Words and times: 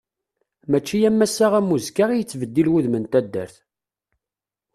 Mačči 0.69 0.99
am 1.09 1.23
ass-a 1.25 1.47
am 1.59 1.73
uzekka 1.75 2.05
i 2.11 2.17
yettbeddil 2.19 2.67
wudem 2.71 2.95
n 2.97 3.05
taddart. 3.11 3.55